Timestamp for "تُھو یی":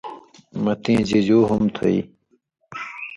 1.75-2.01